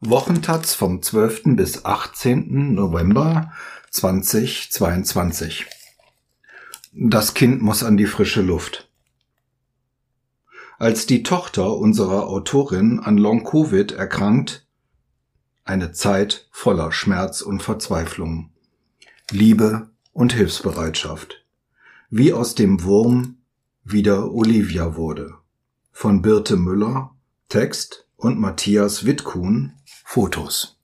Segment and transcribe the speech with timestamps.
[0.00, 1.56] Wochentaz vom 12.
[1.56, 2.74] bis 18.
[2.74, 3.50] November
[3.90, 5.64] 2022.
[6.92, 8.90] Das Kind muss an die frische Luft.
[10.78, 14.66] Als die Tochter unserer Autorin an Long-Covid erkrankt,
[15.64, 18.50] eine Zeit voller Schmerz und Verzweiflung,
[19.30, 21.46] Liebe und Hilfsbereitschaft,
[22.10, 23.38] wie aus dem Wurm
[23.82, 25.38] wieder Olivia wurde.
[25.90, 27.16] Von Birte Müller,
[27.48, 29.72] Text und Matthias Wittkuhn,
[30.04, 30.78] Fotos.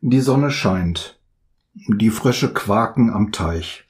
[0.00, 1.18] Die Sonne scheint,
[1.74, 3.88] die Frösche quaken am Teich.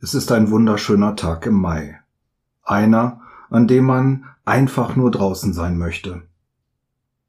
[0.00, 1.98] Es ist ein wunderschöner Tag im Mai.
[2.62, 6.22] Einer, an dem man einfach nur draußen sein möchte.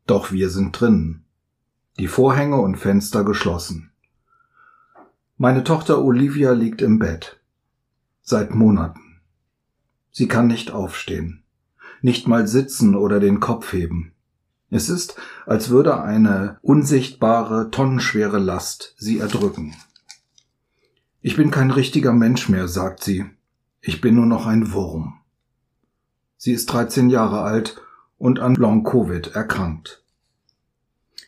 [0.08, 1.24] Doch wir sind drinnen.
[1.98, 3.92] Die Vorhänge und Fenster geschlossen.
[5.38, 7.40] Meine Tochter Olivia liegt im Bett.
[8.22, 9.22] Seit Monaten.
[10.12, 11.45] Sie kann nicht aufstehen.
[12.06, 14.12] Nicht mal sitzen oder den Kopf heben.
[14.70, 15.16] Es ist,
[15.48, 19.74] als würde eine unsichtbare, tonnenschwere Last sie erdrücken.
[21.22, 23.26] Ich bin kein richtiger Mensch mehr, sagt sie.
[23.82, 25.16] Ich bin nur noch ein Wurm.
[26.38, 27.82] Sie ist 13 Jahre alt
[28.20, 30.04] und an Long-Covid erkrankt.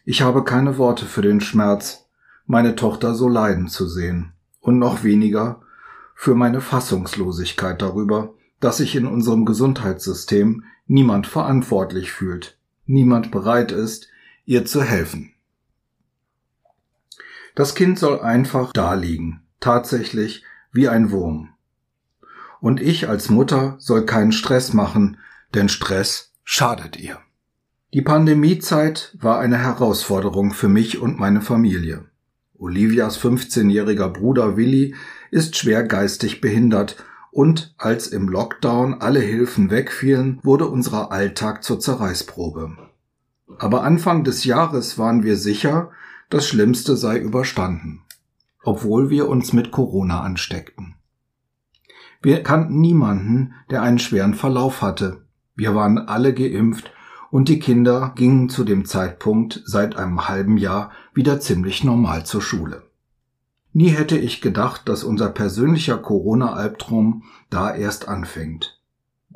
[0.06, 2.06] Ich habe keine Worte für den Schmerz,
[2.46, 5.60] meine Tochter so leiden zu sehen und noch weniger
[6.14, 14.08] für meine Fassungslosigkeit darüber, dass sich in unserem Gesundheitssystem niemand verantwortlich fühlt, niemand bereit ist,
[14.46, 15.34] ihr zu helfen.
[17.56, 21.50] Das Kind soll einfach da liegen, tatsächlich wie ein Wurm.
[22.60, 25.18] Und ich als Mutter soll keinen Stress machen,
[25.54, 27.20] denn Stress schadet ihr.
[27.94, 32.06] Die Pandemiezeit war eine Herausforderung für mich und meine Familie.
[32.60, 34.96] Olivias 15-jähriger Bruder Willi
[35.32, 36.98] ist schwer geistig behindert
[37.38, 42.76] und als im Lockdown alle Hilfen wegfielen, wurde unser Alltag zur Zerreißprobe.
[43.60, 45.92] Aber Anfang des Jahres waren wir sicher,
[46.32, 48.02] das Schlimmste sei überstanden,
[48.64, 50.96] obwohl wir uns mit Corona ansteckten.
[52.24, 55.22] Wir kannten niemanden, der einen schweren Verlauf hatte.
[55.56, 56.92] Wir waren alle geimpft
[57.30, 62.42] und die Kinder gingen zu dem Zeitpunkt seit einem halben Jahr wieder ziemlich normal zur
[62.42, 62.87] Schule.
[63.78, 67.22] Nie hätte ich gedacht, dass unser persönlicher Corona-Albtraum
[67.52, 68.82] da erst anfängt.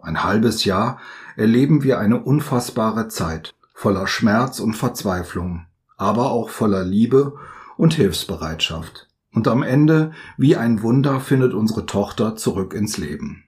[0.02, 0.98] Ein halbes Jahr
[1.36, 7.36] erleben wir eine unfassbare Zeit, voller Schmerz und Verzweiflung, aber auch voller Liebe
[7.78, 9.08] und Hilfsbereitschaft.
[9.32, 13.44] Und am Ende, wie ein Wunder, findet unsere Tochter zurück ins Leben.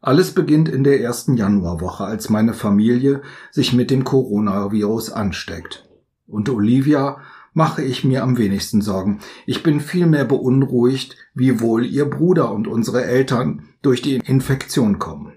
[0.00, 5.88] Alles beginnt in der ersten Januarwoche, als meine Familie sich mit dem Coronavirus ansteckt.
[6.28, 7.18] Und Olivia
[7.56, 9.20] mache ich mir am wenigsten Sorgen.
[9.46, 15.32] Ich bin vielmehr beunruhigt, wie wohl ihr Bruder und unsere Eltern durch die Infektion kommen.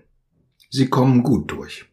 [0.69, 1.85] Sie kommen gut durch.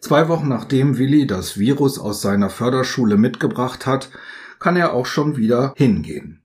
[0.00, 4.10] Zwei Wochen nachdem Willi das Virus aus seiner Förderschule mitgebracht hat,
[4.58, 6.42] kann er auch schon wieder hingehen.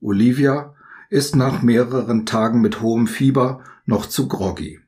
[0.00, 0.74] Olivia
[1.10, 4.80] ist nach mehreren Tagen mit hohem Fieber noch zu groggy.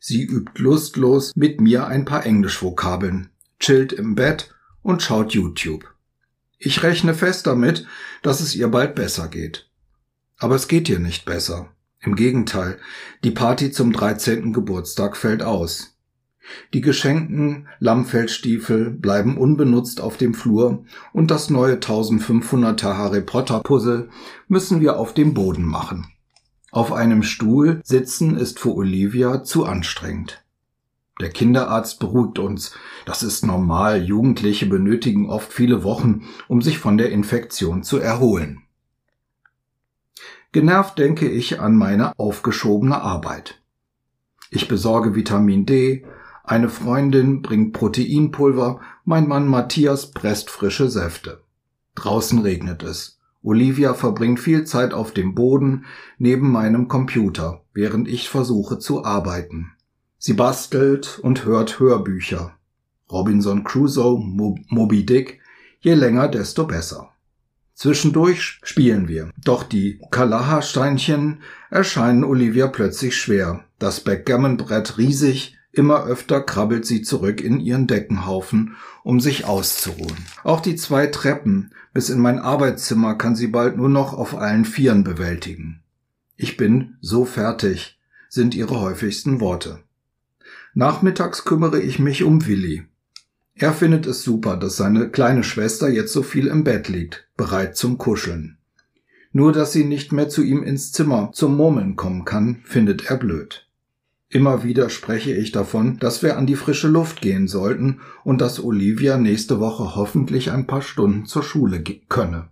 [0.00, 3.28] Sie übt lustlos mit mir ein paar Englischvokabeln,
[3.60, 5.95] chillt im Bett und schaut YouTube.
[6.58, 7.86] Ich rechne fest damit,
[8.22, 9.68] dass es ihr bald besser geht.
[10.38, 11.68] Aber es geht ihr nicht besser.
[12.00, 12.78] Im Gegenteil,
[13.24, 14.52] die Party zum 13.
[14.52, 15.96] Geburtstag fällt aus.
[16.72, 24.08] Die geschenkten Lammfellstiefel bleiben unbenutzt auf dem Flur und das neue 1500er Harry Potter Puzzle
[24.46, 26.06] müssen wir auf dem Boden machen.
[26.70, 30.44] Auf einem Stuhl sitzen ist für Olivia zu anstrengend.
[31.20, 32.74] Der Kinderarzt beruhigt uns.
[33.06, 34.02] Das ist normal.
[34.04, 38.62] Jugendliche benötigen oft viele Wochen, um sich von der Infektion zu erholen.
[40.52, 43.60] Genervt denke ich an meine aufgeschobene Arbeit.
[44.50, 46.04] Ich besorge Vitamin D,
[46.44, 51.42] eine Freundin bringt Proteinpulver, mein Mann Matthias presst frische Säfte.
[51.96, 53.18] Draußen regnet es.
[53.42, 55.86] Olivia verbringt viel Zeit auf dem Boden
[56.18, 59.72] neben meinem Computer, während ich versuche zu arbeiten.
[60.18, 62.56] Sie bastelt und hört Hörbücher.
[63.10, 65.40] Robinson Crusoe, Mo Moby Dick,
[65.80, 67.10] je länger, desto besser.
[67.74, 69.30] Zwischendurch spielen wir.
[69.44, 73.64] Doch die Kalaha-Steinchen erscheinen Olivia plötzlich schwer.
[73.78, 80.16] Das Backgammon-Brett riesig, immer öfter krabbelt sie zurück in ihren Deckenhaufen, um sich auszuruhen.
[80.42, 84.64] Auch die zwei Treppen bis in mein Arbeitszimmer kann sie bald nur noch auf allen
[84.64, 85.82] Vieren bewältigen.
[86.36, 87.98] Ich bin so fertig,
[88.28, 89.80] sind ihre häufigsten Worte.
[90.78, 92.84] Nachmittags kümmere ich mich um Willi.
[93.54, 97.78] Er findet es super, dass seine kleine Schwester jetzt so viel im Bett liegt, bereit
[97.78, 98.58] zum Kuscheln.
[99.32, 103.16] Nur dass sie nicht mehr zu ihm ins Zimmer zum Murmeln kommen kann, findet er
[103.16, 103.66] blöd.
[104.28, 108.62] Immer wieder spreche ich davon, dass wir an die frische Luft gehen sollten und dass
[108.62, 112.50] Olivia nächste Woche hoffentlich ein paar Stunden zur Schule könne.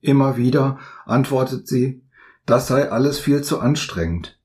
[0.00, 2.00] Immer wieder antwortet sie,
[2.46, 4.38] das sei alles viel zu anstrengend.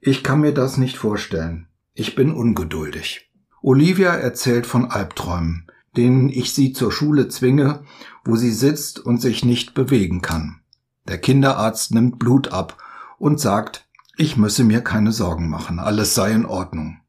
[0.00, 1.67] Ich kann mir das nicht vorstellen.
[2.00, 3.28] Ich bin ungeduldig.
[3.60, 5.66] Olivia erzählt von Albträumen,
[5.96, 7.82] denen ich sie zur Schule zwinge,
[8.24, 10.60] wo sie sitzt und sich nicht bewegen kann.
[11.08, 12.80] Der Kinderarzt nimmt Blut ab
[13.18, 17.00] und sagt, ich müsse mir keine Sorgen machen, alles sei in Ordnung.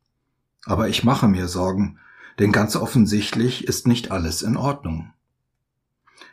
[0.65, 1.99] Aber ich mache mir Sorgen,
[2.39, 5.13] denn ganz offensichtlich ist nicht alles in Ordnung.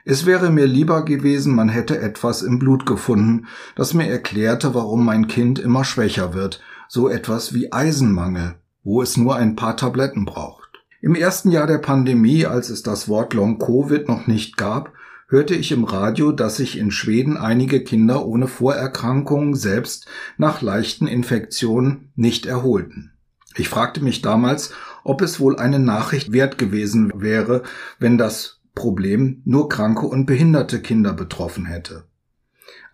[0.06, 5.04] Es wäre mir lieber gewesen, man hätte etwas im Blut gefunden, das mir erklärte, warum
[5.04, 10.24] mein Kind immer schwächer wird, so etwas wie Eisenmangel, wo es nur ein paar Tabletten
[10.24, 10.66] braucht.
[11.00, 14.92] Im ersten Jahr der Pandemie, als es das Wort Long Covid noch nicht gab,
[15.28, 20.06] hörte ich im Radio, dass sich in Schweden einige Kinder ohne Vorerkrankungen selbst
[20.36, 23.12] nach leichten Infektionen nicht erholten.
[23.56, 24.72] Ich fragte mich damals,
[25.02, 27.62] ob es wohl eine Nachricht wert gewesen wäre,
[27.98, 32.04] wenn das Problem nur kranke und behinderte Kinder betroffen hätte.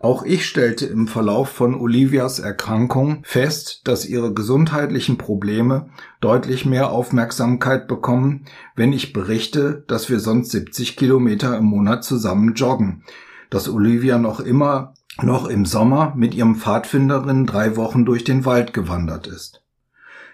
[0.03, 6.91] Auch ich stellte im Verlauf von Olivias Erkrankung fest, dass ihre gesundheitlichen Probleme deutlich mehr
[6.91, 8.43] Aufmerksamkeit bekommen,
[8.75, 13.05] wenn ich berichte, dass wir sonst 70 Kilometer im Monat zusammen joggen,
[13.49, 18.73] dass Olivia noch immer noch im Sommer mit ihrem Pfadfinderin drei Wochen durch den Wald
[18.73, 19.63] gewandert ist.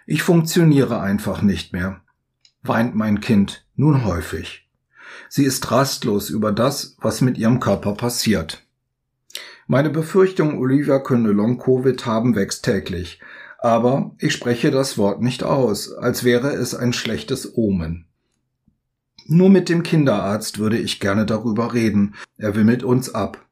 [0.07, 2.01] Ich funktioniere einfach nicht mehr,
[2.63, 4.67] weint mein Kind nun häufig.
[5.27, 8.65] Sie ist rastlos über das, was mit ihrem Körper passiert.
[9.71, 13.19] Meine Befürchtung, Olivia könne Long-Covid haben, wächst täglich.
[13.59, 18.07] Aber ich spreche das Wort nicht aus, als wäre es ein schlechtes Omen.
[19.27, 22.15] Nur mit dem Kinderarzt würde ich gerne darüber reden.
[22.35, 23.45] Er wimmelt uns ab.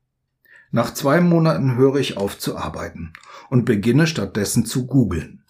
[0.71, 3.13] Nach zwei Monaten höre ich auf zu arbeiten
[3.51, 5.43] und beginne stattdessen zu googeln.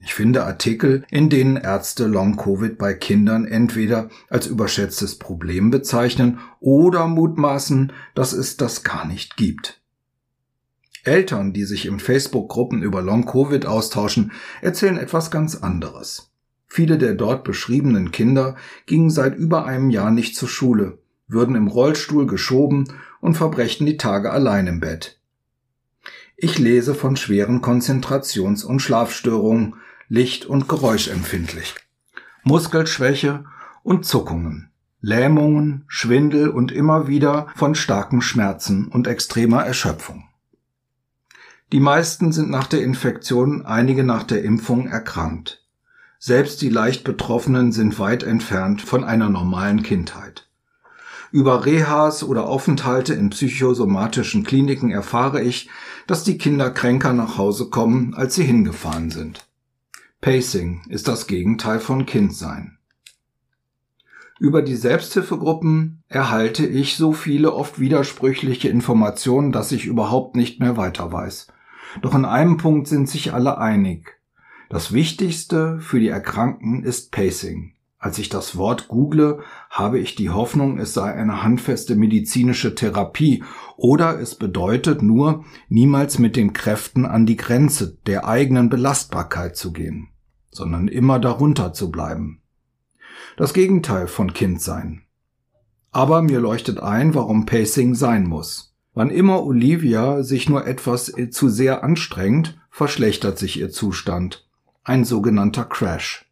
[0.00, 7.08] Ich finde Artikel, in denen Ärzte Long-Covid bei Kindern entweder als überschätztes Problem bezeichnen oder
[7.08, 9.80] mutmaßen, dass es das gar nicht gibt.
[11.02, 16.30] Eltern, die sich in Facebook-Gruppen über Long-Covid austauschen, erzählen etwas ganz anderes.
[16.66, 18.56] Viele der dort beschriebenen Kinder
[18.86, 23.96] gingen seit über einem Jahr nicht zur Schule, würden im Rollstuhl geschoben und verbrächten die
[23.96, 25.18] Tage allein im Bett.
[26.36, 29.74] Ich lese von schweren Konzentrations- und Schlafstörungen,
[30.10, 31.74] Licht- und Geräuschempfindlich,
[32.42, 33.44] Muskelschwäche
[33.82, 34.70] und Zuckungen,
[35.02, 40.24] Lähmungen, Schwindel und immer wieder von starken Schmerzen und extremer Erschöpfung.
[41.72, 45.62] Die meisten sind nach der Infektion, einige nach der Impfung erkrankt.
[46.18, 50.48] Selbst die leicht Betroffenen sind weit entfernt von einer normalen Kindheit.
[51.32, 55.68] Über Rehas oder Aufenthalte in psychosomatischen Kliniken erfahre ich,
[56.06, 59.47] dass die Kinder kränker nach Hause kommen, als sie hingefahren sind.
[60.20, 62.78] Pacing ist das Gegenteil von Kindsein.
[64.40, 70.76] Über die Selbsthilfegruppen erhalte ich so viele oft widersprüchliche Informationen, dass ich überhaupt nicht mehr
[70.76, 71.46] weiter weiß.
[72.02, 74.20] Doch in einem Punkt sind sich alle einig.
[74.70, 77.74] Das Wichtigste für die Erkrankten ist Pacing.
[78.00, 79.40] Als ich das Wort google,
[79.70, 83.42] habe ich die Hoffnung, es sei eine handfeste medizinische Therapie
[83.76, 89.72] oder es bedeutet nur, niemals mit den Kräften an die Grenze der eigenen Belastbarkeit zu
[89.72, 90.10] gehen,
[90.52, 92.40] sondern immer darunter zu bleiben.
[93.36, 95.02] Das Gegenteil von Kindsein.
[95.90, 98.76] Aber mir leuchtet ein, warum Pacing sein muss.
[98.94, 104.48] Wann immer Olivia sich nur etwas zu sehr anstrengt, verschlechtert sich ihr Zustand.
[104.84, 106.27] Ein sogenannter Crash.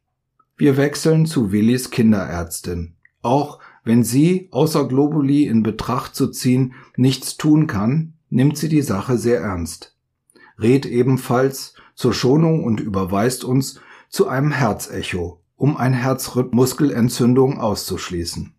[0.58, 2.94] Wir wechseln zu Willis Kinderärztin.
[3.20, 8.80] Auch wenn sie, außer Globuli in Betracht zu ziehen, nichts tun kann, nimmt sie die
[8.80, 9.94] Sache sehr ernst.
[10.58, 18.54] Rät ebenfalls zur Schonung und überweist uns zu einem Herzecho, um eine Herzmuskelentzündung auszuschließen.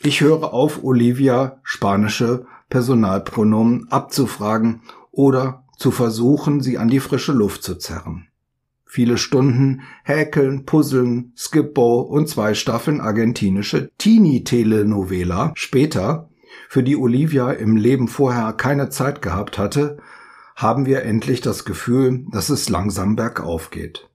[0.00, 7.62] Ich höre auf, Olivia spanische Personalpronomen abzufragen oder zu versuchen, sie an die frische Luft
[7.62, 8.28] zu zerren
[8.94, 16.30] viele Stunden Häkeln, Puzzeln, Skippo und zwei Staffeln argentinische Teenie-Telenovela später,
[16.68, 19.98] für die Olivia im Leben vorher keine Zeit gehabt hatte,
[20.54, 24.08] haben wir endlich das Gefühl, dass es langsam bergauf geht.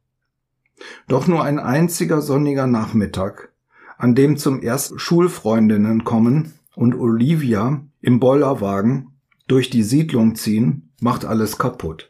[1.10, 3.52] Doch nur ein einziger sonniger Nachmittag,
[3.98, 9.10] an dem zum ersten Schulfreundinnen kommen und Olivia im Bollerwagen
[9.50, 12.10] durch die Siedlung ziehen, macht alles kaputt.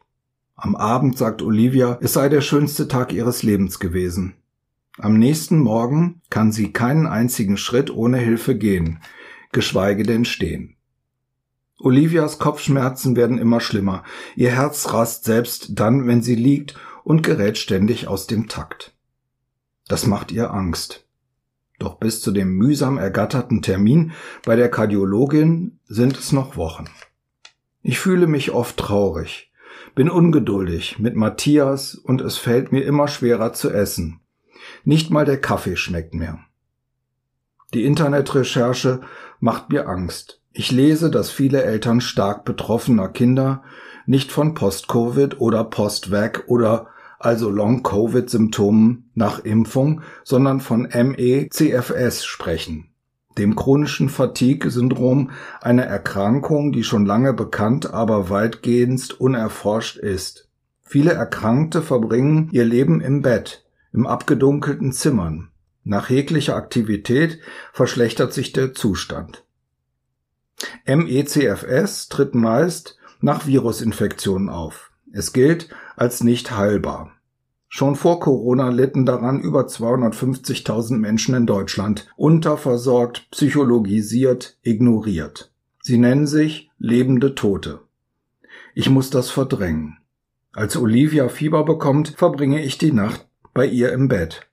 [0.62, 4.34] Am Abend sagt Olivia, es sei der schönste Tag ihres Lebens gewesen.
[4.98, 9.00] Am nächsten Morgen kann sie keinen einzigen Schritt ohne Hilfe gehen,
[9.54, 10.76] geschweige denn stehen.
[11.80, 14.04] Olivias Kopfschmerzen werden immer schlimmer.
[14.36, 16.76] Ihr Herz rast selbst dann, wenn sie liegt
[17.06, 18.94] und gerät ständig aus dem Takt.
[19.88, 21.08] Das macht ihr Angst.
[21.80, 24.12] Doch bis zu dem mühsam ergatterten Termin
[24.44, 26.90] bei der Kardiologin sind es noch Wochen.
[27.82, 29.49] Ich fühle mich oft traurig,
[29.96, 34.20] bin ungeduldig mit Matthias und es fällt mir immer schwerer zu essen.
[34.84, 36.40] Nicht mal der Kaffee schmeckt mehr.
[37.74, 39.02] Die Internetrecherche
[39.40, 40.42] macht mir Angst.
[40.52, 43.64] Ich lese, dass viele Eltern stark betroffener Kinder
[44.06, 46.88] nicht von Post-Covid oder Post-Vac oder
[47.20, 52.90] also Long-Covid-Symptomen nach Impfung, sondern von ME-CFS sprechen,
[53.40, 55.32] dem chronischen Fatigue-Syndrom,
[55.62, 60.50] eine Erkrankung, die schon lange bekannt, aber weitgehend unerforscht ist.
[60.84, 65.50] Viele Erkrankte verbringen ihr Leben im Bett, im abgedunkelten Zimmern.
[65.84, 67.40] Nach jeglicher Aktivität
[67.74, 69.44] verschlechtert sich der Zustand.
[70.86, 74.92] MECFS tritt meist nach Virusinfektionen auf.
[75.12, 77.12] Es gilt als nicht heilbar.
[77.72, 85.52] Schon vor Corona litten daran über 250.000 Menschen in Deutschland, unterversorgt, psychologisiert, ignoriert.
[85.84, 87.82] Sie nennen sich lebende Tote.
[88.74, 89.98] Ich muss das verdrängen.
[90.52, 94.48] Als Olivia Fieber bekommt, verbringe ich die Nacht bei ihr im Bett.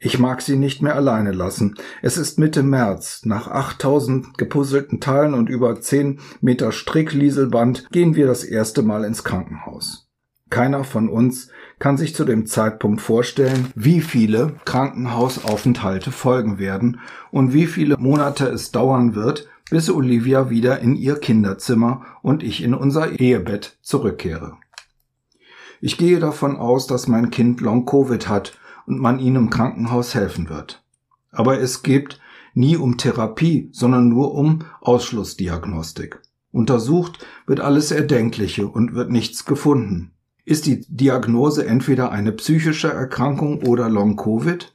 [0.00, 1.76] Ich mag sie nicht mehr alleine lassen.
[2.02, 3.20] Es ist Mitte März.
[3.26, 9.22] Nach 8000 gepuzzelten Teilen und über 10 Meter Stricklieselband gehen wir das erste Mal ins
[9.22, 10.08] Krankenhaus.
[10.48, 17.00] Keiner von uns kann sich zu dem Zeitpunkt vorstellen, wie viele Krankenhausaufenthalte folgen werden
[17.32, 22.62] und wie viele Monate es dauern wird, bis Olivia wieder in ihr Kinderzimmer und ich
[22.62, 24.58] in unser Ehebett zurückkehre.
[25.80, 30.50] Ich gehe davon aus, dass mein Kind Long-Covid hat und man ihnen im Krankenhaus helfen
[30.50, 30.84] wird.
[31.30, 32.20] Aber es geht
[32.52, 36.20] nie um Therapie, sondern nur um Ausschlussdiagnostik.
[36.52, 40.12] Untersucht wird alles Erdenkliche und wird nichts gefunden.
[40.44, 44.74] Ist die Diagnose entweder eine psychische Erkrankung oder Long-Covid?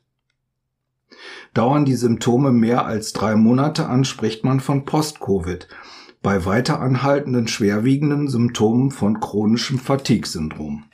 [1.54, 5.68] Dauern die Symptome mehr als drei Monate an, spricht man von Post-Covid,
[6.22, 10.86] bei weiter anhaltenden schwerwiegenden Symptomen von chronischem Fatigue-Syndrom.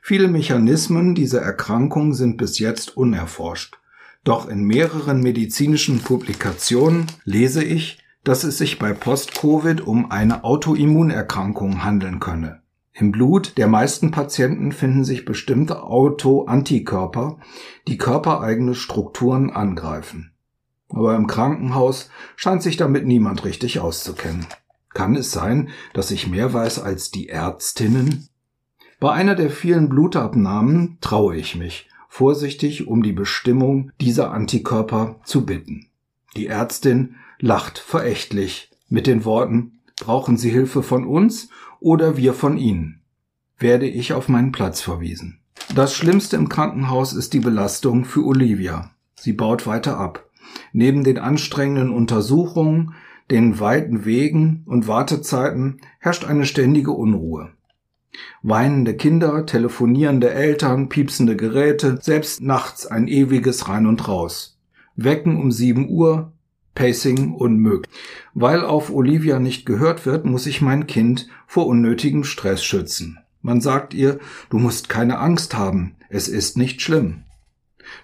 [0.00, 3.78] Viele Mechanismen dieser Erkrankung sind bis jetzt unerforscht.
[4.24, 11.84] Doch in mehreren medizinischen Publikationen lese ich, dass es sich bei Post-Covid um eine Autoimmunerkrankung
[11.84, 12.61] handeln könne.
[12.94, 17.38] Im Blut der meisten Patienten finden sich bestimmte Autoantikörper,
[17.88, 20.32] die körpereigene Strukturen angreifen.
[20.90, 24.46] Aber im Krankenhaus scheint sich damit niemand richtig auszukennen.
[24.90, 28.28] Kann es sein, dass ich mehr weiß als die Ärztinnen?
[29.00, 35.46] Bei einer der vielen Blutabnahmen traue ich mich, vorsichtig um die Bestimmung dieser Antikörper zu
[35.46, 35.86] bitten.
[36.36, 41.48] Die Ärztin lacht verächtlich mit den Worten Brauchen Sie Hilfe von uns
[41.82, 43.00] oder wir von Ihnen?
[43.58, 45.40] Werde ich auf meinen Platz verwiesen.
[45.74, 48.90] Das Schlimmste im Krankenhaus ist die Belastung für Olivia.
[49.14, 50.28] Sie baut weiter ab.
[50.72, 52.94] Neben den anstrengenden Untersuchungen,
[53.30, 57.50] den weiten Wegen und Wartezeiten herrscht eine ständige Unruhe.
[58.42, 64.58] Weinende Kinder, telefonierende Eltern, piepsende Geräte, selbst nachts ein ewiges Rein und Raus.
[64.96, 66.32] Wecken um sieben Uhr,
[66.74, 67.92] Pacing unmöglich.
[68.34, 73.18] Weil auf Olivia nicht gehört wird, muss ich mein Kind vor unnötigem Stress schützen.
[73.42, 74.18] Man sagt ihr,
[74.50, 77.24] du musst keine Angst haben, es ist nicht schlimm.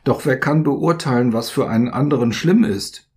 [0.05, 3.09] Doch wer kann beurteilen, was für einen anderen schlimm ist?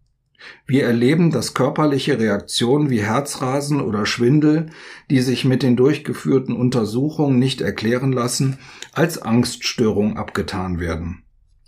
[0.65, 4.67] Wir erleben, dass körperliche Reaktionen wie Herzrasen oder Schwindel,
[5.09, 8.57] die sich mit den durchgeführten Untersuchungen nicht erklären lassen,
[8.91, 11.23] als Angststörung abgetan werden.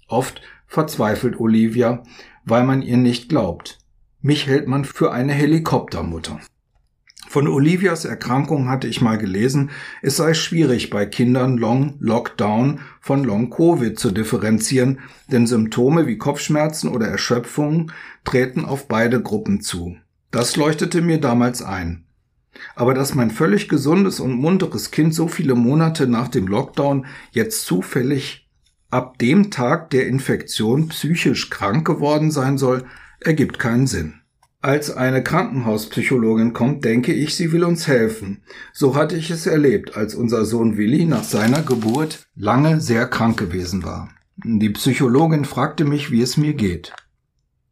[0.08, 2.04] Oft verzweifelt Olivia,
[2.46, 3.80] weil man ihr nicht glaubt.
[4.22, 6.40] Mich hält man für eine Helikoptermutter.
[7.28, 9.72] Von Olivias Erkrankung hatte ich mal gelesen,
[10.02, 15.00] es sei schwierig bei Kindern Long Lockdown von Long Covid zu differenzieren,
[15.32, 17.92] denn Symptome wie Kopfschmerzen oder Erschöpfung
[18.24, 19.98] treten auf beide Gruppen zu.
[20.30, 22.06] Das leuchtete mir damals ein.
[22.76, 27.66] Aber dass mein völlig gesundes und munteres Kind so viele Monate nach dem Lockdown jetzt
[27.66, 28.43] zufällig
[28.94, 32.86] ab dem Tag der Infektion psychisch krank geworden sein soll,
[33.20, 34.22] ergibt keinen Sinn.
[34.62, 38.44] Als eine Krankenhauspsychologin kommt, denke ich, sie will uns helfen.
[38.72, 43.38] So hatte ich es erlebt, als unser Sohn Willi nach seiner Geburt lange sehr krank
[43.38, 44.10] gewesen war.
[44.38, 46.94] Die Psychologin fragte mich, wie es mir geht.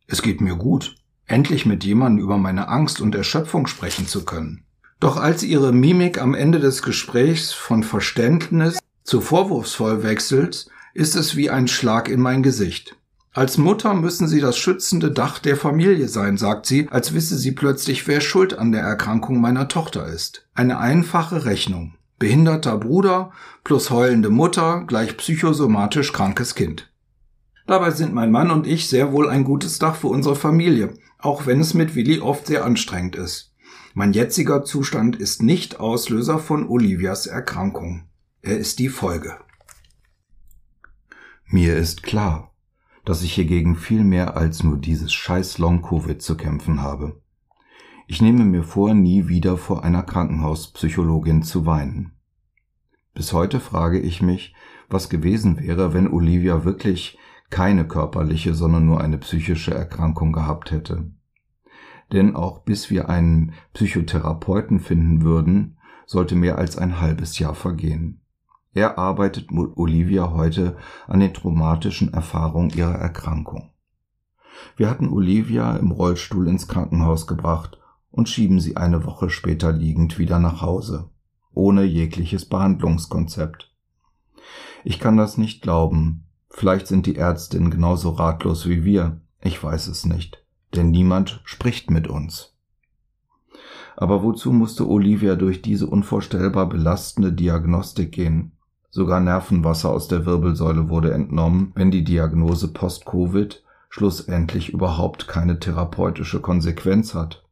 [0.07, 0.95] Es geht mir gut,
[1.27, 4.63] endlich mit jemandem über meine Angst und Erschöpfung sprechen zu können.
[4.99, 11.35] Doch als ihre Mimik am Ende des Gesprächs von Verständnis zu vorwurfsvoll wechselt, ist es
[11.35, 12.95] wie ein Schlag in mein Gesicht.
[13.33, 17.53] Als Mutter müssen Sie das schützende Dach der Familie sein, sagt sie, als wisse sie
[17.53, 20.47] plötzlich, wer schuld an der Erkrankung meiner Tochter ist.
[20.53, 21.95] Eine einfache Rechnung.
[22.19, 23.31] Behinderter Bruder
[23.63, 26.91] plus heulende Mutter gleich psychosomatisch krankes Kind.
[27.67, 31.45] Dabei sind mein Mann und ich sehr wohl ein gutes Dach für unsere Familie, auch
[31.45, 33.53] wenn es mit Willi oft sehr anstrengend ist.
[33.93, 38.03] Mein jetziger Zustand ist nicht Auslöser von Olivias Erkrankung.
[38.41, 39.37] Er ist die Folge.
[41.53, 42.53] Mir ist klar,
[43.03, 47.21] dass ich hier gegen viel mehr als nur dieses scheiß Long-Covid zu kämpfen habe.
[48.07, 52.13] Ich nehme mir vor, nie wieder vor einer Krankenhauspsychologin zu weinen.
[53.13, 54.55] Bis heute frage ich mich,
[54.87, 57.17] was gewesen wäre, wenn Olivia wirklich
[57.49, 61.11] keine körperliche, sondern nur eine psychische Erkrankung gehabt hätte.
[62.13, 68.20] Denn auch bis wir einen Psychotherapeuten finden würden, sollte mehr als ein halbes Jahr vergehen.
[68.73, 73.71] Er arbeitet mit Olivia heute an den traumatischen Erfahrungen ihrer Erkrankung.
[74.77, 77.79] Wir hatten Olivia im Rollstuhl ins Krankenhaus gebracht
[78.11, 81.09] und schieben sie eine Woche später liegend wieder nach Hause,
[81.53, 83.73] ohne jegliches Behandlungskonzept.
[84.83, 89.87] Ich kann das nicht glauben, Vielleicht sind die Ärztinnen genauso ratlos wie wir, ich weiß
[89.87, 92.55] es nicht, denn niemand spricht mit uns.
[93.95, 98.51] Aber wozu musste Olivia durch diese unvorstellbar belastende Diagnostik gehen?
[98.93, 106.41] Sogar Nervenwasser aus der Wirbelsäule wurde entnommen, wenn die Diagnose Post-Covid schlussendlich überhaupt keine therapeutische
[106.41, 107.45] Konsequenz hat.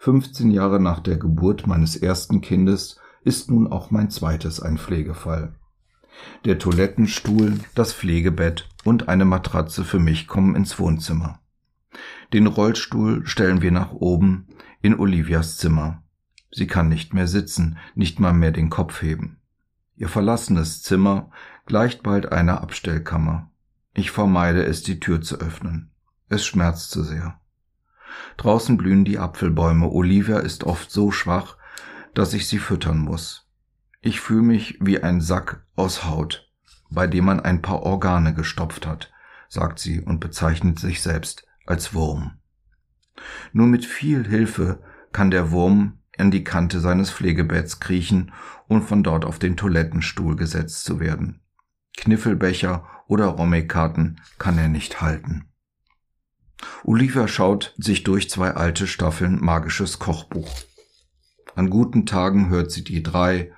[0.00, 5.54] 15 Jahre nach der Geburt meines ersten Kindes ist nun auch mein zweites ein Pflegefall.
[6.44, 11.38] Der Toilettenstuhl, das Pflegebett und eine Matratze für mich kommen ins Wohnzimmer.
[12.32, 14.48] Den Rollstuhl stellen wir nach oben
[14.82, 16.02] in Olivias Zimmer.
[16.50, 19.38] Sie kann nicht mehr sitzen, nicht mal mehr den Kopf heben.
[19.96, 21.30] Ihr verlassenes Zimmer
[21.64, 23.50] gleicht bald einer Abstellkammer.
[23.94, 25.90] Ich vermeide es, die Tür zu öffnen.
[26.28, 27.40] Es schmerzt zu sehr.
[28.36, 29.88] Draußen blühen die Apfelbäume.
[29.88, 31.56] Olivia ist oft so schwach,
[32.14, 33.48] dass ich sie füttern muss.
[34.02, 36.50] Ich fühle mich wie ein Sack aus Haut,
[36.90, 39.12] bei dem man ein paar Organe gestopft hat,
[39.48, 42.38] sagt sie und bezeichnet sich selbst als Wurm.
[43.52, 44.82] Nur mit viel Hilfe
[45.12, 48.32] kann der Wurm in die Kante seines Pflegebetts kriechen
[48.68, 51.40] und von dort auf den Toilettenstuhl gesetzt zu werden.
[51.96, 55.46] Kniffelbecher oder Rommekarten kann er nicht halten.
[56.84, 60.50] Olivia schaut sich durch zwei alte Staffeln magisches Kochbuch.
[61.54, 63.52] An guten Tagen hört sie die drei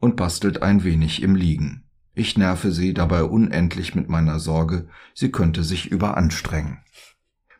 [0.00, 1.84] und bastelt ein wenig im Liegen.
[2.14, 6.78] Ich nerve sie dabei unendlich mit meiner Sorge, sie könnte sich überanstrengen.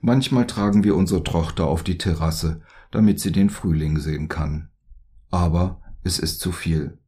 [0.01, 2.62] Manchmal tragen wir unsere Tochter auf die Terrasse,
[2.94, 4.68] damit sie den Frühling sehen kann.
[5.30, 6.98] Aber es ist zu viel.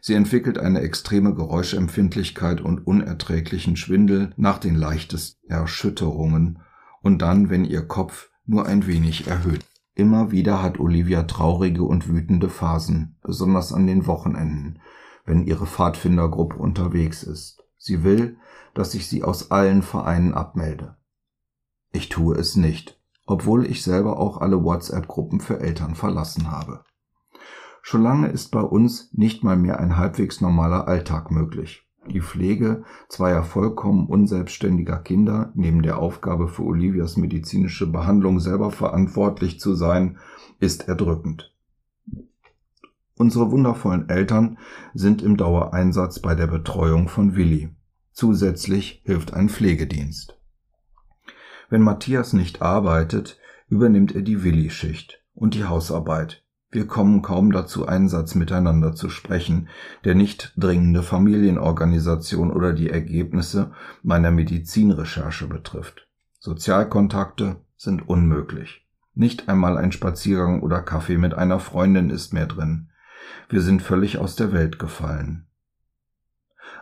[0.00, 6.60] Sie entwickelt eine extreme Geräuschempfindlichkeit und unerträglichen Schwindel nach den leichtesten Erschütterungen
[7.02, 9.64] und dann, wenn ihr Kopf nur ein wenig erhöht.
[9.94, 14.80] Immer wieder hat Olivia traurige und wütende Phasen, besonders an den Wochenenden,
[15.24, 17.62] wenn ihre Pfadfindergruppe unterwegs ist.
[17.76, 18.38] Sie will,
[18.74, 20.96] dass ich sie aus allen Vereinen abmelde.
[21.92, 22.97] Ich tue es nicht,
[23.28, 26.80] obwohl ich selber auch alle WhatsApp-Gruppen für Eltern verlassen habe.
[27.82, 31.86] Schon lange ist bei uns nicht mal mehr ein halbwegs normaler Alltag möglich.
[32.08, 39.60] Die Pflege zweier vollkommen unselbstständiger Kinder, neben der Aufgabe für Olivias medizinische Behandlung selber verantwortlich
[39.60, 40.16] zu sein,
[40.58, 41.54] ist erdrückend.
[43.16, 44.56] Unsere wundervollen Eltern
[44.94, 47.68] sind im Dauereinsatz bei der Betreuung von Willi.
[48.12, 50.37] Zusätzlich hilft ein Pflegedienst.
[51.68, 57.86] Wenn Matthias nicht arbeitet, übernimmt er die Willi-Schicht und die Hausarbeit, wir kommen kaum dazu,
[57.86, 59.68] einen Satz miteinander zu sprechen,
[60.04, 66.08] der nicht dringende Familienorganisation oder die Ergebnisse meiner Medizinrecherche betrifft.
[66.40, 68.86] Sozialkontakte sind unmöglich.
[69.14, 72.90] Nicht einmal ein Spaziergang oder Kaffee mit einer Freundin ist mehr drin.
[73.48, 75.46] Wir sind völlig aus der Welt gefallen.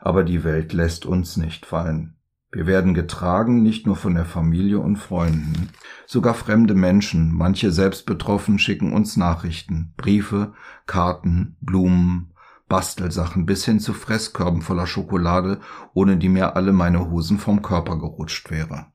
[0.01, 2.17] Aber die Welt lässt uns nicht fallen.
[2.53, 5.71] Wir werden getragen nicht nur von der Familie und Freunden,
[6.07, 10.55] sogar fremde Menschen, manche selbst betroffen, schicken uns Nachrichten, Briefe,
[10.87, 12.33] Karten, Blumen,
[12.69, 15.61] Bastelsachen bis hin zu Fresskörben voller Schokolade,
[15.95, 18.87] ohne die mir alle meine Hosen vom Körper gerutscht wäre.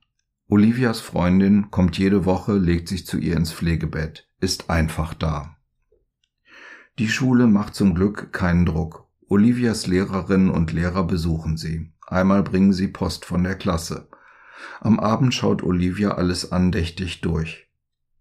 [0.48, 5.56] Olivias Freundin kommt jede Woche, legt sich zu ihr ins Pflegebett, ist einfach da.
[6.98, 9.08] Die Schule macht zum Glück keinen Druck.
[9.28, 11.90] Olivias Lehrerinnen und Lehrer besuchen sie.
[12.12, 14.06] Einmal bringen sie Post von der Klasse.
[14.80, 17.70] Am Abend schaut Olivia alles andächtig durch.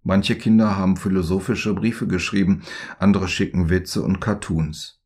[0.01, 2.61] Manche Kinder haben philosophische Briefe geschrieben,
[2.99, 5.01] andere schicken Witze und Cartoons.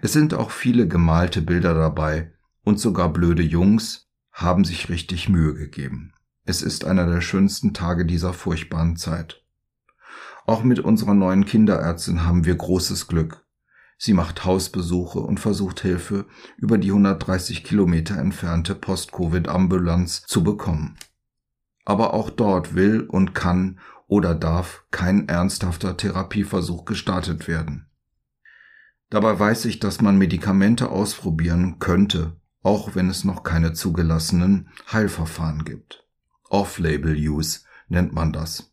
[0.00, 2.32] Es sind auch viele gemalte Bilder dabei,
[2.64, 6.14] und sogar blöde Jungs haben sich richtig Mühe gegeben.
[6.46, 9.44] Es ist einer der schönsten Tage dieser furchtbaren Zeit.
[10.46, 13.44] Auch mit unserer neuen Kinderärztin haben wir großes Glück.
[14.00, 20.96] Sie macht Hausbesuche und versucht Hilfe über die 130 Kilometer entfernte Post-Covid-Ambulanz zu bekommen.
[21.84, 27.88] Aber auch dort will und kann oder darf kein ernsthafter Therapieversuch gestartet werden.
[29.10, 35.64] Dabei weiß ich, dass man Medikamente ausprobieren könnte, auch wenn es noch keine zugelassenen Heilverfahren
[35.64, 36.06] gibt.
[36.50, 38.72] Off-Label-Use nennt man das.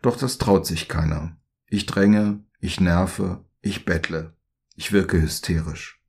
[0.00, 1.36] Doch das traut sich keiner.
[1.66, 4.34] Ich dränge, ich nerve, ich bettle.
[4.74, 6.02] Ich wirke hysterisch.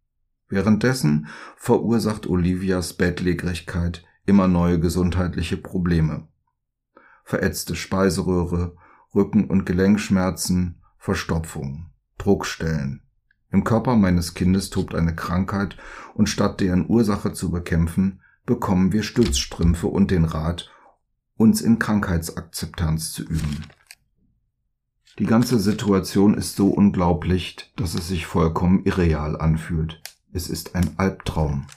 [0.50, 6.28] Währenddessen verursacht Olivias Bettlägerigkeit immer neue gesundheitliche Probleme.
[7.24, 8.76] Verätzte Speiseröhre,
[9.14, 13.04] Rücken- und Gelenkschmerzen, Verstopfung, Druckstellen.
[13.52, 15.78] Im Körper meines Kindes tobt eine Krankheit
[16.16, 20.72] und statt deren Ursache zu bekämpfen, bekommen wir Stützstrümpfe und den Rat,
[21.36, 23.64] uns in Krankheitsakzeptanz zu üben.
[25.20, 30.02] Die ganze Situation ist so unglaublich, dass es sich vollkommen irreal anfühlt.
[30.32, 31.68] Es ist ein Albtraum.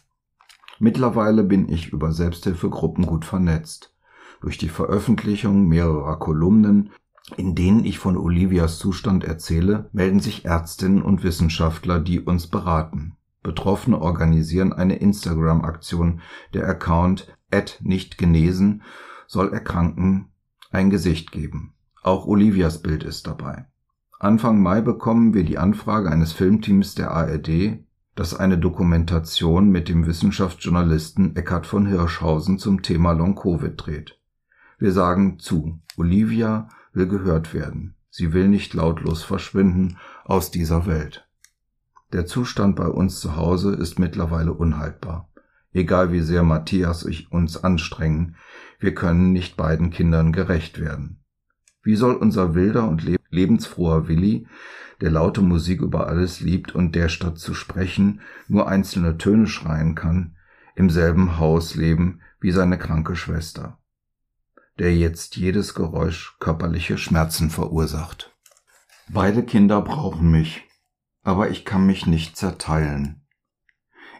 [0.79, 3.94] Mittlerweile bin ich über Selbsthilfegruppen gut vernetzt.
[4.40, 6.92] Durch die Veröffentlichung mehrerer Kolumnen,
[7.37, 13.16] in denen ich von Olivias Zustand erzähle, melden sich Ärztinnen und Wissenschaftler, die uns beraten.
[13.42, 16.22] Betroffene organisieren eine Instagram-Aktion.
[16.55, 17.37] Der Account
[17.81, 18.83] nicht genesen
[19.27, 20.29] soll Erkrankten
[20.70, 21.76] ein Gesicht geben.
[22.07, 23.64] Auch Olivias Bild ist dabei.
[24.21, 27.81] Anfang Mai bekommen wir die Anfrage eines Filmteams der ARD,
[28.14, 34.21] das eine Dokumentation mit dem Wissenschaftsjournalisten Eckhard von Hirschhausen zum Thema Long-Covid dreht.
[34.79, 37.97] Wir sagen zu, Olivia will gehört werden.
[38.09, 41.29] Sie will nicht lautlos verschwinden aus dieser Welt.
[42.12, 45.29] Der Zustand bei uns zu Hause ist mittlerweile unhaltbar.
[45.73, 48.37] Egal wie sehr Matthias ich uns anstrengen,
[48.79, 51.19] wir können nicht beiden Kindern gerecht werden.
[51.87, 54.49] Wie soll unser wilder und lebensfroher Willi,
[55.01, 59.94] der laute Musik über alles liebt und der statt zu sprechen nur einzelne Töne schreien
[59.94, 60.35] kann,
[60.75, 63.79] im selben Haus leben wie seine kranke Schwester,
[64.81, 68.37] der jetzt jedes Geräusch körperliche Schmerzen verursacht.
[69.09, 70.64] Beide Kinder brauchen mich,
[71.22, 73.22] aber ich kann mich nicht zerteilen.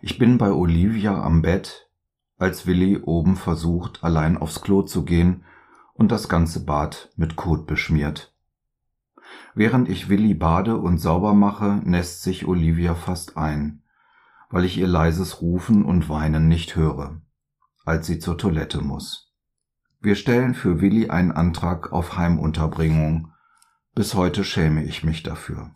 [0.03, 1.91] Ich bin bei Olivia am Bett,
[2.39, 5.43] als Willi oben versucht, allein aufs Klo zu gehen
[5.97, 8.35] und das ganze Bad mit Kot beschmiert.
[9.55, 13.83] Während ich Willi bade und sauber mache, nässt sich Olivia fast ein,
[14.51, 17.21] weil ich ihr leises Rufen und Weinen nicht höre,
[17.85, 19.33] als sie zur Toilette muss.
[20.01, 23.33] Wir stellen für Willi einen Antrag auf Heimunterbringung.
[23.95, 25.73] Bis heute schäme ich mich dafür.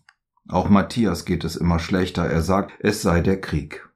[0.48, 3.88] Auch Matthias geht es immer schlechter, er sagt, es sei der Krieg.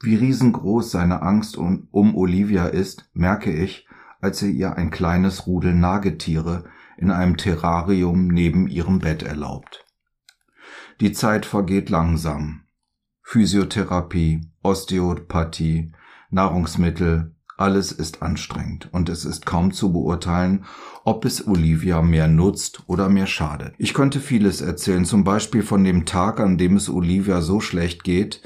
[0.00, 3.86] Wie riesengroß seine Angst um, Olivia ist, merke ich,
[4.22, 6.64] als er ihr ein kleines Rudel Nagetiere
[6.96, 9.84] in einem Terrarium neben ihrem Bett erlaubt.
[11.00, 12.62] Die Zeit vergeht langsam.
[13.22, 15.92] Physiotherapie, Osteopathie,
[16.30, 20.64] Nahrungsmittel, alles ist anstrengend und es ist kaum zu beurteilen,
[21.04, 23.74] ob es Olivia mehr nutzt oder mehr schadet.
[23.78, 28.04] Ich könnte vieles erzählen, zum Beispiel von dem Tag, an dem es Olivia so schlecht
[28.04, 28.42] geht,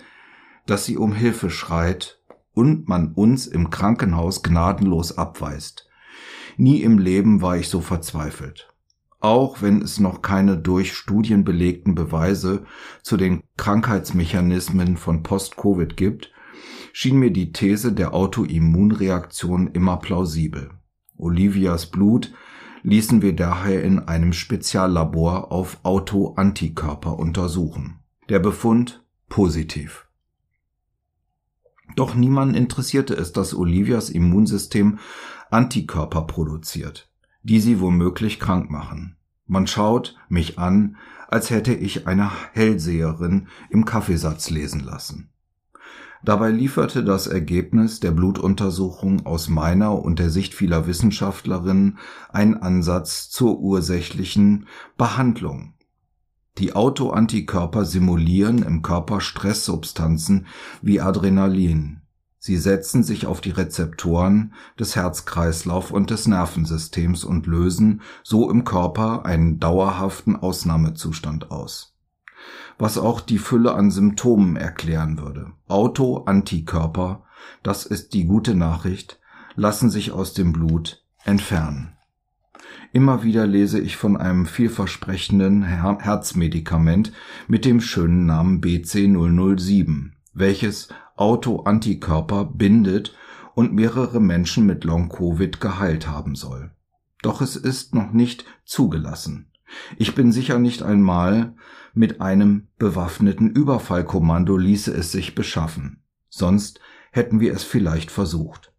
[0.66, 2.15] dass sie um Hilfe schreit
[2.56, 5.86] und man uns im Krankenhaus gnadenlos abweist.
[6.56, 8.72] Nie im Leben war ich so verzweifelt.
[9.20, 12.64] Auch wenn es noch keine durch Studien belegten Beweise
[13.02, 16.32] zu den Krankheitsmechanismen von Post-Covid gibt,
[16.94, 20.70] schien mir die These der Autoimmunreaktion immer plausibel.
[21.18, 22.32] Olivias Blut
[22.82, 28.00] ließen wir daher in einem Speziallabor auf Autoantikörper untersuchen.
[28.30, 30.05] Der Befund positiv.
[31.94, 34.98] Doch niemand interessierte es, dass Olivias Immunsystem
[35.50, 37.08] Antikörper produziert,
[37.42, 39.16] die sie womöglich krank machen.
[39.46, 40.96] Man schaut mich an,
[41.28, 45.30] als hätte ich eine Hellseherin im Kaffeesatz lesen lassen.
[46.24, 51.98] Dabei lieferte das Ergebnis der Blutuntersuchung aus meiner und der Sicht vieler Wissenschaftlerinnen
[52.30, 55.75] einen Ansatz zur ursächlichen Behandlung
[56.58, 60.46] die Autoantikörper simulieren im Körper Stresssubstanzen
[60.82, 62.00] wie Adrenalin.
[62.38, 68.64] Sie setzen sich auf die Rezeptoren des Herzkreislauf und des Nervensystems und lösen so im
[68.64, 71.96] Körper einen dauerhaften Ausnahmezustand aus.
[72.78, 75.50] Was auch die Fülle an Symptomen erklären würde.
[75.66, 77.24] Autoantikörper,
[77.62, 79.18] das ist die gute Nachricht,
[79.56, 81.95] lassen sich aus dem Blut entfernen.
[82.92, 87.12] Immer wieder lese ich von einem vielversprechenden Herzmedikament
[87.48, 93.14] mit dem schönen Namen BC007, welches Autoantikörper bindet
[93.54, 96.70] und mehrere Menschen mit Long-Covid geheilt haben soll.
[97.22, 99.50] Doch es ist noch nicht zugelassen.
[99.96, 101.54] Ich bin sicher nicht einmal
[101.94, 106.02] mit einem bewaffneten Überfallkommando ließe es sich beschaffen.
[106.28, 108.72] Sonst hätten wir es vielleicht versucht.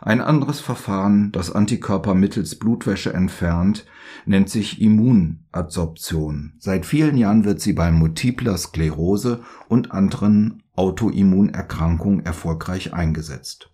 [0.00, 3.86] Ein anderes Verfahren, das Antikörper mittels Blutwäsche entfernt,
[4.24, 6.54] nennt sich Immunadsorption.
[6.58, 13.70] Seit vielen Jahren wird sie bei multipler Sklerose und anderen Autoimmunerkrankungen erfolgreich eingesetzt.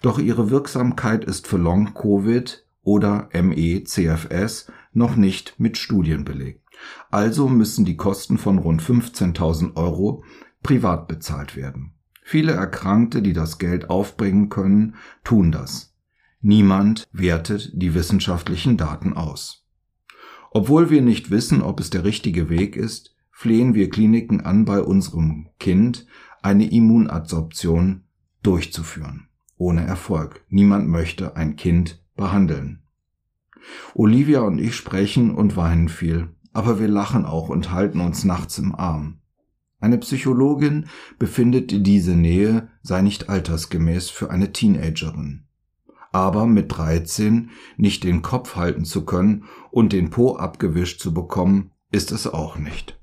[0.00, 6.62] Doch ihre Wirksamkeit ist für Long-Covid oder ME-CFS noch nicht mit Studien belegt.
[7.10, 10.24] Also müssen die Kosten von rund 15.000 Euro
[10.62, 11.92] privat bezahlt werden.
[12.32, 15.94] Viele Erkrankte, die das Geld aufbringen können, tun das.
[16.40, 19.66] Niemand wertet die wissenschaftlichen Daten aus.
[20.50, 24.80] Obwohl wir nicht wissen, ob es der richtige Weg ist, flehen wir Kliniken an, bei
[24.80, 26.06] unserem Kind
[26.40, 28.04] eine Immunadsorption
[28.42, 29.28] durchzuführen.
[29.58, 30.42] Ohne Erfolg.
[30.48, 32.80] Niemand möchte ein Kind behandeln.
[33.92, 38.56] Olivia und ich sprechen und weinen viel, aber wir lachen auch und halten uns nachts
[38.56, 39.18] im Arm.
[39.82, 40.86] Eine Psychologin
[41.18, 45.42] befindet, diese Nähe sei nicht altersgemäß für eine Teenagerin.
[46.12, 51.72] Aber mit 13 nicht den Kopf halten zu können und den Po abgewischt zu bekommen,
[51.90, 52.96] ist es auch nicht.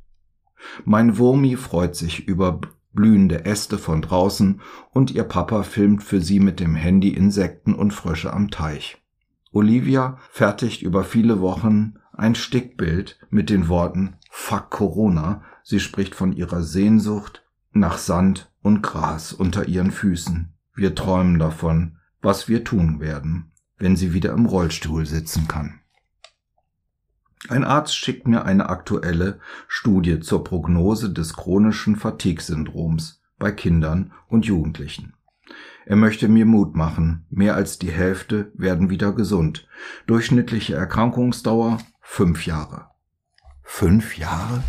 [0.85, 2.61] Mein Wurmi freut sich über
[2.93, 4.61] blühende Äste von draußen
[4.93, 9.03] und ihr Papa filmt für sie mit dem Handy Insekten und Frösche am Teich.
[9.51, 16.33] Olivia fertigt über viele Wochen ein Stickbild mit den Worten Fuck Corona Sie spricht von
[16.33, 20.51] ihrer Sehnsucht nach Sand und Gras unter ihren Füßen.
[20.73, 25.79] Wir träumen davon, was wir tun werden, wenn sie wieder im Rollstuhl sitzen kann.
[27.49, 34.47] Ein Arzt schickt mir eine aktuelle Studie zur Prognose des chronischen Fatigue-Syndroms bei Kindern und
[34.47, 35.13] Jugendlichen.
[35.85, 39.67] Er möchte mir Mut machen, mehr als die Hälfte werden wieder gesund.
[40.07, 42.87] Durchschnittliche Erkrankungsdauer fünf Jahre.
[43.61, 44.63] Fünf Jahre?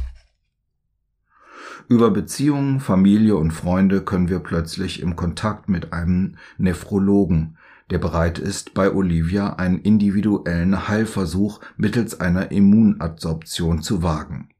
[1.91, 7.59] Über Beziehungen, Familie und Freunde können wir plötzlich im Kontakt mit einem Nephrologen,
[7.91, 14.51] der bereit ist, bei Olivia einen individuellen Heilversuch mittels einer Immunadsorption zu wagen.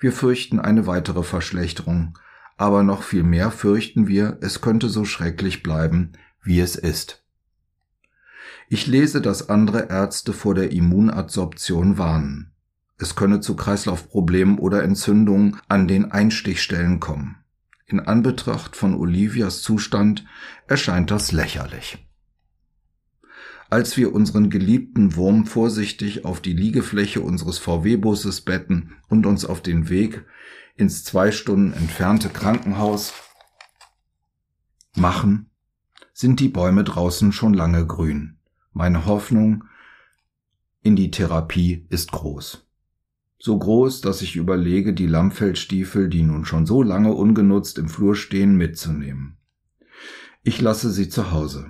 [0.00, 2.18] Wir fürchten eine weitere Verschlechterung,
[2.56, 6.10] aber noch viel mehr fürchten wir, es könnte so schrecklich bleiben,
[6.42, 7.24] wie es ist.
[8.68, 12.50] Ich lese, dass andere Ärzte vor der Immunadsorption warnen.
[12.98, 17.36] Es könne zu Kreislaufproblemen oder Entzündungen an den Einstichstellen kommen.
[17.86, 20.26] In Anbetracht von Olivias Zustand
[20.66, 22.04] erscheint das lächerlich.
[23.70, 29.62] Als wir unseren geliebten Wurm vorsichtig auf die Liegefläche unseres VW-Busses betten und uns auf
[29.62, 30.24] den Weg
[30.74, 33.12] ins zwei Stunden entfernte Krankenhaus
[34.96, 35.50] machen,
[36.12, 38.38] sind die Bäume draußen schon lange grün.
[38.72, 39.64] Meine Hoffnung
[40.82, 42.67] in die Therapie ist groß
[43.38, 48.16] so groß, dass ich überlege, die Lammfellstiefel, die nun schon so lange ungenutzt im Flur
[48.16, 49.36] stehen, mitzunehmen.
[50.42, 51.66] Ich lasse sie zu Hause.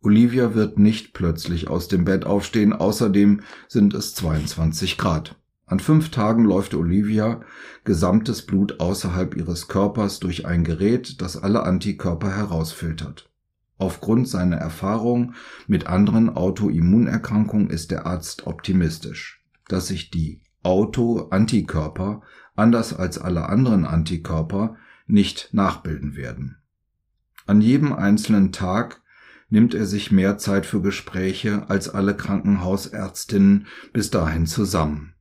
[0.00, 5.36] Olivia wird nicht plötzlich aus dem Bett aufstehen, außerdem sind es 22 Grad.
[5.64, 7.40] An fünf Tagen läuft Olivia
[7.82, 13.28] gesamtes Blut außerhalb ihres Körpers durch ein Gerät, das alle Antikörper herausfiltert.
[13.78, 15.34] Aufgrund seiner Erfahrung
[15.66, 22.22] mit anderen Autoimmunerkrankungen ist der Arzt optimistisch, dass sich die Autoantikörper,
[22.56, 24.76] anders als alle anderen Antikörper,
[25.06, 26.56] nicht nachbilden werden.
[27.46, 29.00] An jedem einzelnen Tag
[29.48, 35.14] nimmt er sich mehr Zeit für Gespräche als alle Krankenhausärztinnen bis dahin zusammen.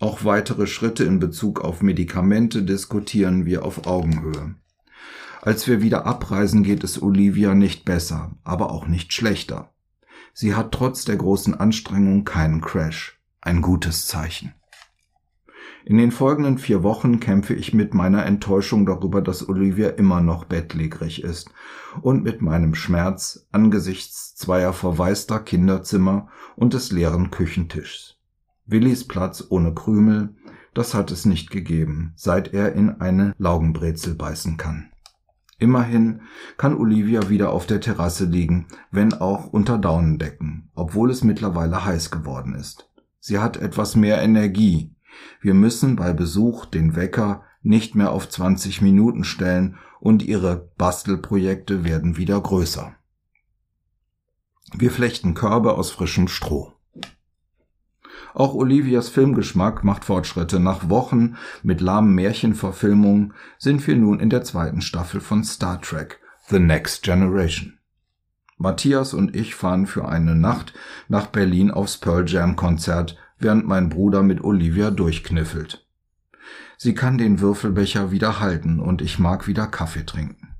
[0.00, 4.56] Auch weitere Schritte in Bezug auf Medikamente diskutieren wir auf Augenhöhe.
[5.42, 9.72] Als wir wieder abreisen, geht es Olivia nicht besser, aber auch nicht schlechter.
[10.34, 13.20] Sie hat trotz der großen Anstrengung keinen Crash.
[13.40, 14.54] Ein gutes Zeichen.
[15.88, 20.44] In den folgenden vier Wochen kämpfe ich mit meiner Enttäuschung darüber, dass Olivia immer noch
[20.44, 21.50] bettlägerig ist
[22.02, 28.18] und mit meinem Schmerz angesichts zweier verwaister Kinderzimmer und des leeren Küchentischs.
[28.66, 30.36] Willis Platz ohne Krümel,
[30.74, 34.90] das hat es nicht gegeben, seit er in eine Laugenbrezel beißen kann.
[35.58, 36.20] Immerhin
[36.58, 42.10] kann Olivia wieder auf der Terrasse liegen, wenn auch unter Daunendecken, obwohl es mittlerweile heiß
[42.10, 42.90] geworden ist.
[43.20, 44.94] Sie hat etwas mehr Energie,
[45.40, 51.84] wir müssen bei Besuch den Wecker nicht mehr auf 20 Minuten stellen und ihre Bastelprojekte
[51.84, 52.94] werden wieder größer.
[54.74, 56.72] Wir flechten Körbe aus frischem Stroh.
[58.34, 60.60] Auch Olivias Filmgeschmack macht Fortschritte.
[60.60, 66.20] Nach Wochen mit lahmen Märchenverfilmungen sind wir nun in der zweiten Staffel von Star Trek
[66.48, 67.78] The Next Generation.
[68.58, 70.74] Matthias und ich fahren für eine Nacht
[71.08, 75.86] nach Berlin aufs Pearl Jam Konzert während mein Bruder mit Olivia durchkniffelt.
[76.76, 80.54] Sie kann den Würfelbecher wieder halten und ich mag wieder Kaffee trinken.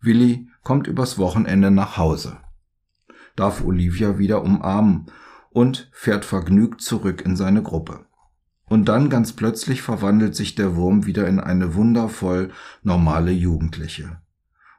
[0.00, 2.36] Willi kommt übers Wochenende nach Hause,
[3.36, 5.06] darf Olivia wieder umarmen
[5.50, 8.06] und fährt vergnügt zurück in seine Gruppe.
[8.66, 12.50] Und dann ganz plötzlich verwandelt sich der Wurm wieder in eine wundervoll
[12.82, 14.20] normale Jugendliche.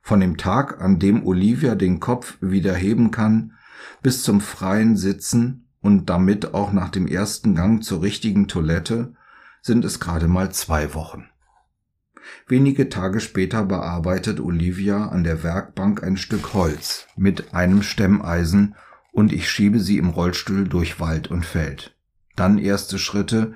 [0.01, 3.53] Von dem Tag, an dem Olivia den Kopf wieder heben kann,
[4.01, 9.13] bis zum freien Sitzen und damit auch nach dem ersten Gang zur richtigen Toilette,
[9.61, 11.29] sind es gerade mal zwei Wochen.
[12.47, 18.73] Wenige Tage später bearbeitet Olivia an der Werkbank ein Stück Holz mit einem Stemmeisen
[19.11, 21.95] und ich schiebe sie im Rollstuhl durch Wald und Feld.
[22.35, 23.53] Dann erste Schritte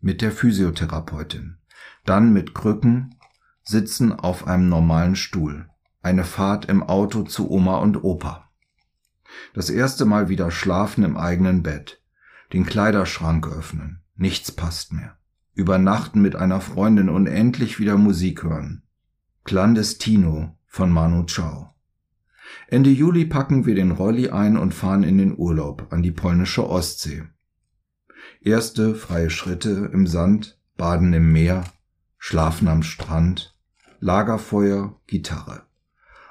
[0.00, 1.58] mit der Physiotherapeutin.
[2.04, 3.14] Dann mit Krücken,
[3.62, 5.68] Sitzen auf einem normalen Stuhl.
[6.02, 8.47] Eine Fahrt im Auto zu Oma und Opa.
[9.54, 12.02] Das erste Mal wieder schlafen im eigenen Bett.
[12.52, 14.00] Den Kleiderschrank öffnen.
[14.16, 15.16] Nichts passt mehr.
[15.54, 18.82] Übernachten mit einer Freundin und endlich wieder Musik hören.
[19.44, 21.74] Clandestino von Manu Chao.
[22.68, 26.68] Ende Juli packen wir den Rolli ein und fahren in den Urlaub an die polnische
[26.68, 27.24] Ostsee.
[28.40, 31.64] Erste freie Schritte im Sand, Baden im Meer,
[32.18, 33.56] Schlafen am Strand,
[34.00, 35.67] Lagerfeuer, Gitarre.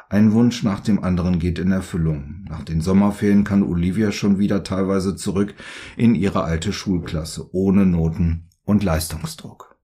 [0.10, 2.46] Ein Wunsch nach dem anderen geht in Erfüllung.
[2.48, 5.54] Nach den Sommerferien kann Olivia schon wieder teilweise zurück
[5.98, 9.76] in ihre alte Schulklasse, ohne Noten und Leistungsdruck.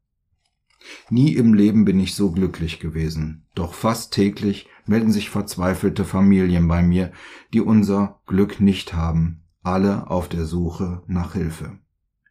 [1.10, 6.68] Nie im Leben bin ich so glücklich gewesen, doch fast täglich melden sich verzweifelte Familien
[6.68, 7.12] bei mir,
[7.54, 11.80] die unser Glück nicht haben, alle auf der Suche nach Hilfe.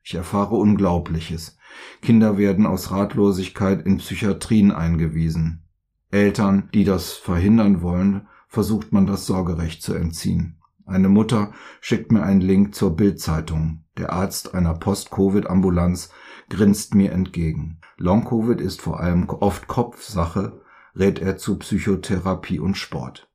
[0.04, 1.56] Ich erfahre Unglaubliches.
[2.02, 5.62] Kinder werden aus Ratlosigkeit in Psychiatrien eingewiesen.
[6.12, 10.58] Eltern, die das verhindern wollen, versucht man das Sorgerecht zu entziehen.
[10.84, 13.84] Eine Mutter schickt mir einen Link zur Bildzeitung.
[13.96, 16.10] Der Arzt einer Post-Covid-Ambulanz
[16.50, 17.80] grinst mir entgegen.
[17.96, 20.60] Long-Covid ist vor allem oft Kopfsache,
[20.94, 23.30] rät er zu Psychotherapie und Sport.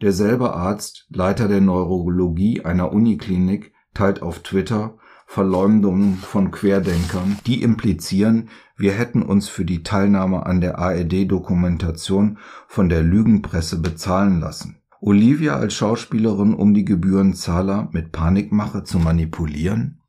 [0.00, 8.48] Derselbe Arzt, Leiter der Neurologie einer Uniklinik, teilt auf Twitter Verleumdungen von Querdenkern, die implizieren,
[8.76, 14.76] wir hätten uns für die Teilnahme an der ARD-Dokumentation von der Lügenpresse bezahlen lassen.
[15.00, 20.00] Olivia als Schauspielerin, um die Gebührenzahler mit Panikmache zu manipulieren?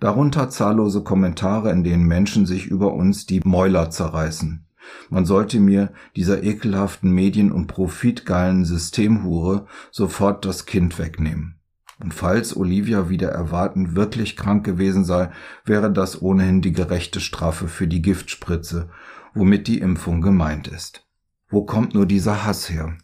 [0.00, 4.66] Darunter zahllose Kommentare, in denen Menschen sich über uns die Mäuler zerreißen.
[5.08, 11.58] Man sollte mir, dieser ekelhaften Medien- und profitgeilen Systemhure, sofort das Kind wegnehmen.
[12.00, 15.30] Und falls Olivia wieder erwarten wirklich krank gewesen sei,
[15.64, 18.88] wäre das ohnehin die gerechte Strafe für die Giftspritze,
[19.32, 21.06] womit die Impfung gemeint ist.
[21.48, 22.96] Wo kommt nur dieser Hass her?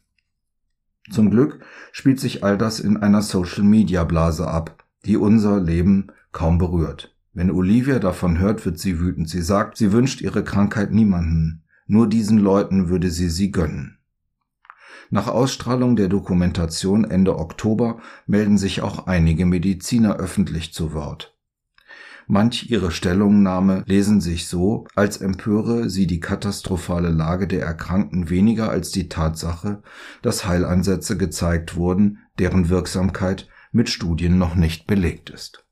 [1.10, 1.60] Zum Glück
[1.92, 7.14] spielt sich all das in einer Social-Media-Blase ab, die unser Leben kaum berührt.
[7.32, 9.28] Wenn Olivia davon hört, wird sie wütend.
[9.28, 11.62] Sie sagt, sie wünscht ihre Krankheit niemanden.
[11.86, 13.99] Nur diesen Leuten würde sie sie gönnen.
[15.12, 21.36] Nach Ausstrahlung der Dokumentation Ende Oktober melden sich auch einige Mediziner öffentlich zu Wort.
[22.28, 28.70] Manch ihre Stellungnahme lesen sich so, als empöre sie die katastrophale Lage der Erkrankten weniger
[28.70, 29.82] als die Tatsache,
[30.22, 35.66] dass Heilansätze gezeigt wurden, deren Wirksamkeit mit Studien noch nicht belegt ist.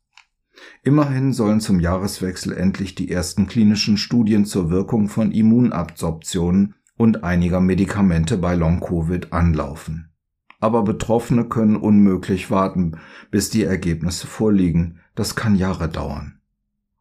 [0.82, 7.60] Immerhin sollen zum Jahreswechsel endlich die ersten klinischen Studien zur Wirkung von Immunabsorptionen und einiger
[7.60, 10.10] Medikamente bei Long-Covid anlaufen.
[10.60, 12.98] Aber Betroffene können unmöglich warten,
[13.30, 15.00] bis die Ergebnisse vorliegen.
[15.14, 16.40] Das kann Jahre dauern.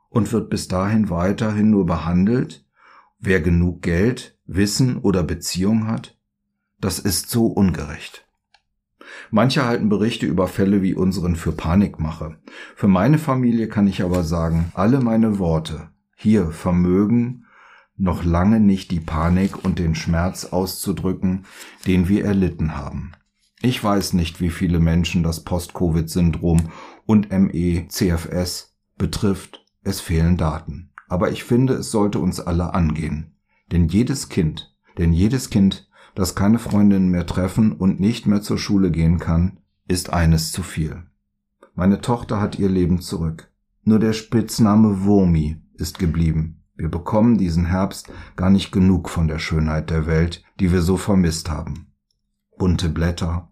[0.10, 2.66] Und wird bis dahin weiterhin nur behandelt,
[3.20, 6.18] wer genug Geld, Wissen oder Beziehung hat?
[6.80, 8.26] Das ist so ungerecht.
[9.32, 12.38] Manche halten Berichte über Fälle wie unseren für Panikmache.
[12.76, 17.47] Für meine Familie kann ich aber sagen, alle meine Worte, hier Vermögen,
[17.98, 21.46] noch lange nicht die Panik und den Schmerz auszudrücken,
[21.86, 23.14] den wir erlitten haben.
[23.62, 26.70] Ich weiß nicht, wie viele Menschen das Post-Covid-Syndrom
[27.06, 30.92] und ME-CFS betrifft, es fehlen Daten.
[31.08, 33.36] Aber ich finde, es sollte uns alle angehen.
[33.72, 38.58] Denn jedes Kind, denn jedes Kind, das keine Freundinnen mehr treffen und nicht mehr zur
[38.58, 41.04] Schule gehen kann, ist eines zu viel.
[41.74, 43.52] Meine Tochter hat ihr Leben zurück.
[43.84, 46.57] Nur der Spitzname Wurmi ist geblieben.
[46.78, 50.96] Wir bekommen diesen Herbst gar nicht genug von der Schönheit der Welt, die wir so
[50.96, 51.92] vermisst haben.
[52.58, 53.52] Bunte Blätter,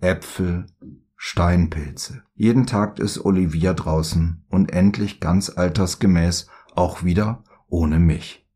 [0.00, 0.66] Äpfel,
[1.16, 2.22] Steinpilze.
[2.34, 8.46] Jeden Tag ist Olivia draußen und endlich ganz altersgemäß auch wieder ohne mich.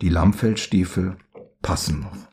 [0.00, 1.16] Die Lammfellstiefel
[1.62, 2.29] passen noch.